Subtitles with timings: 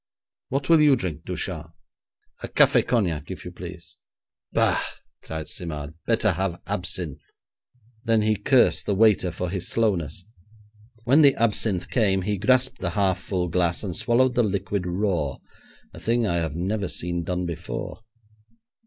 [0.49, 1.73] What will you drink, Ducharme?',
[2.41, 3.97] 'A café cognac, if you please.'
[4.51, 4.81] 'Bah!'
[5.21, 7.21] cried Simard; 'better have absinthe.'
[8.03, 10.25] Then he cursed the waiter for his slowness.
[11.03, 15.37] When the absinthe came he grasped the half full glass and swallowed the liquid raw,
[15.93, 17.99] a thing I had never seen done before.